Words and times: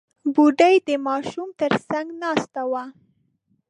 بوډۍ 0.33 0.75
د 0.87 0.89
ماشوم 1.07 1.49
تر 1.59 1.71
څنګ 1.89 2.07
ناسته 2.23 2.61
وه. 2.71 2.83